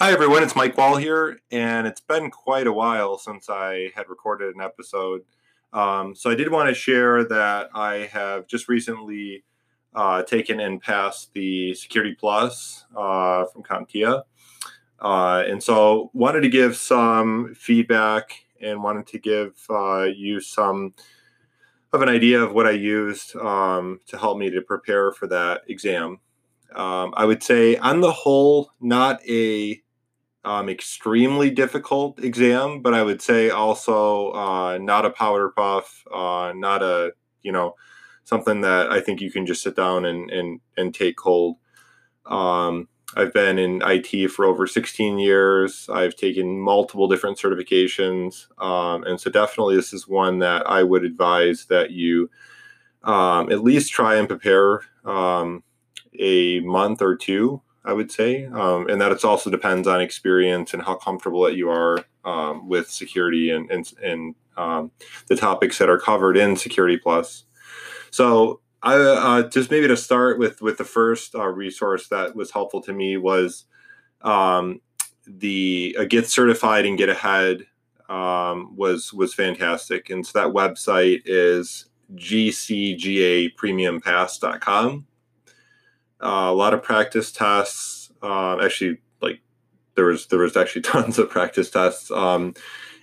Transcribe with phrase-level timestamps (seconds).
[0.00, 0.44] Hi, everyone.
[0.44, 4.60] It's Mike Wahl here, and it's been quite a while since I had recorded an
[4.60, 5.22] episode.
[5.72, 9.42] Um, so I did want to share that I have just recently
[9.96, 14.22] uh, taken and passed the Security Plus uh, from CompTIA.
[15.00, 20.94] Uh, and so wanted to give some feedback and wanted to give uh, you some
[21.92, 25.62] of an idea of what I used um, to help me to prepare for that
[25.66, 26.20] exam.
[26.72, 29.82] Um, I would say, on the whole, not a
[30.48, 36.54] um, extremely difficult exam, but I would say also uh, not a powder puff, uh,
[36.56, 37.12] not a
[37.42, 37.74] you know
[38.24, 41.56] something that I think you can just sit down and and and take cold.
[42.24, 45.86] Um, I've been in IT for over 16 years.
[45.92, 51.04] I've taken multiple different certifications, um, and so definitely this is one that I would
[51.04, 52.30] advise that you
[53.02, 55.62] um, at least try and prepare um,
[56.18, 60.74] a month or two I would say, um, and that it also depends on experience
[60.74, 64.90] and how comfortable that you are um, with security and and, and um,
[65.28, 67.44] the topics that are covered in Security Plus.
[68.10, 72.50] So, I uh, just maybe to start with with the first uh, resource that was
[72.50, 73.64] helpful to me was
[74.20, 74.82] um,
[75.26, 77.68] the uh, Get Certified and Get Ahead
[78.10, 85.06] um, was was fantastic, and so that website is gcgapremiumpass.com
[86.22, 88.10] uh, a lot of practice tests.
[88.22, 89.40] Uh, actually, like
[89.94, 92.54] there was there was actually tons of practice tests, um,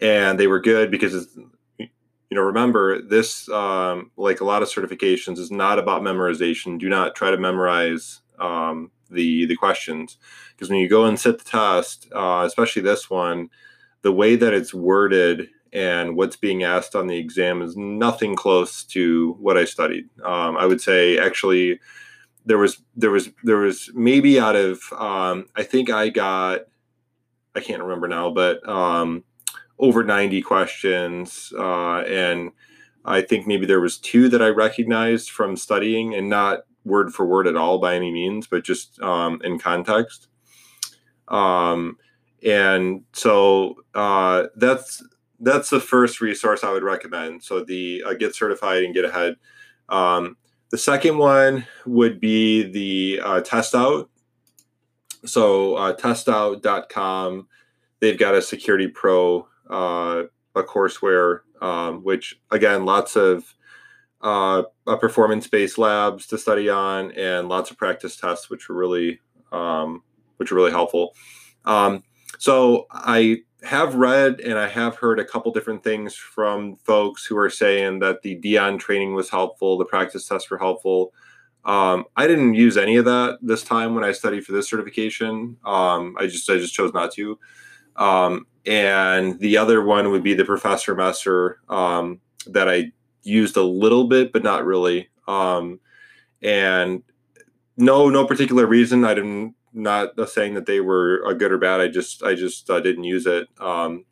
[0.00, 1.36] and they were good because
[1.78, 1.88] you
[2.30, 6.78] know remember this um, like a lot of certifications is not about memorization.
[6.78, 10.18] Do not try to memorize um, the the questions
[10.54, 13.50] because when you go and sit the test, uh, especially this one,
[14.02, 18.82] the way that it's worded and what's being asked on the exam is nothing close
[18.84, 20.08] to what I studied.
[20.24, 21.80] Um, I would say actually
[22.46, 26.60] there was there was there was maybe out of um, I think I got
[27.54, 29.24] I can't remember now, but um,
[29.78, 32.52] over ninety questions, uh, and
[33.04, 37.26] I think maybe there was two that I recognized from studying, and not word for
[37.26, 40.28] word at all by any means, but just um, in context.
[41.28, 41.98] Um,
[42.44, 45.02] and so uh, that's
[45.40, 47.42] that's the first resource I would recommend.
[47.42, 49.34] So the uh, get certified and get ahead.
[49.88, 50.36] Um,
[50.70, 54.08] the second one would be the uh, TestOut.
[55.24, 57.48] So uh, testout.com,
[58.00, 60.24] they've got a security pro uh,
[60.54, 63.54] a courseware, um, which again, lots of
[64.22, 69.20] uh, performance-based labs to study on, and lots of practice tests, which are really
[69.52, 70.02] um,
[70.38, 71.14] which are really helpful.
[71.64, 72.02] Um,
[72.38, 77.36] so I have read and I have heard a couple different things from folks who
[77.36, 81.12] are saying that the Dion training was helpful, the practice tests were helpful.
[81.64, 85.56] Um, I didn't use any of that this time when I studied for this certification.
[85.64, 87.38] Um, I just I just chose not to.
[87.96, 93.62] Um, and the other one would be the Professor Messer um, that I used a
[93.62, 95.08] little bit, but not really.
[95.26, 95.80] Um,
[96.40, 97.02] and
[97.76, 99.04] no no particular reason.
[99.04, 101.80] I didn't not saying that they were a good or bad.
[101.80, 103.48] I just I just uh, didn't use it.
[103.60, 104.04] Um,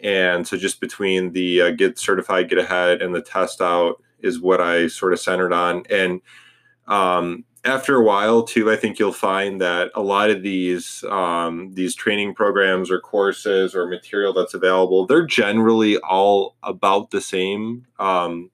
[0.00, 4.60] and so just between the uh, get certified, get ahead, and the TestOut is what
[4.60, 5.84] I sort of centered on.
[5.90, 6.20] And
[6.86, 11.72] um, after a while, too, I think you'll find that a lot of these um,
[11.72, 17.86] these training programs or courses or material that's available, they're generally all about the same.
[17.98, 18.50] Um,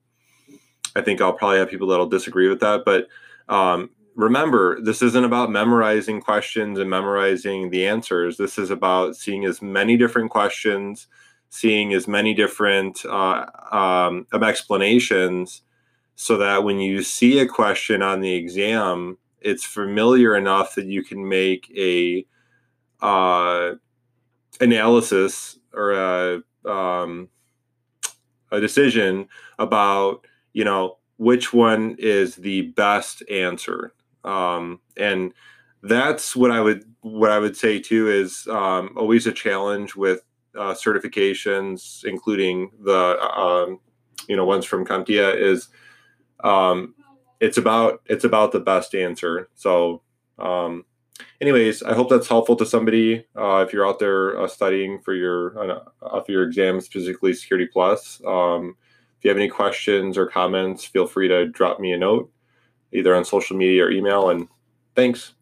[0.95, 3.07] I think I'll probably have people that'll disagree with that, but
[3.53, 8.37] um, remember, this isn't about memorizing questions and memorizing the answers.
[8.37, 11.07] This is about seeing as many different questions,
[11.49, 15.61] seeing as many different uh, um, explanations,
[16.15, 21.03] so that when you see a question on the exam, it's familiar enough that you
[21.03, 22.25] can make a
[23.01, 23.71] uh,
[24.59, 27.29] analysis or a um,
[28.51, 33.93] a decision about you know which one is the best answer
[34.23, 35.33] um, and
[35.83, 40.21] that's what I would what I would say too is um, always a challenge with
[40.55, 43.79] uh, certifications, including the um,
[44.27, 45.69] you know ones from CompTIA is
[46.43, 46.93] um,
[47.39, 49.49] it's about it's about the best answer.
[49.55, 50.03] So,
[50.37, 50.85] um,
[51.39, 55.13] anyways, I hope that's helpful to somebody uh, if you're out there uh, studying for
[55.13, 58.21] your uh, for your exams, specifically Security Plus.
[58.25, 58.75] Um,
[59.17, 62.31] if you have any questions or comments, feel free to drop me a note
[62.93, 64.29] either on social media or email.
[64.29, 64.47] And
[64.95, 65.33] thanks.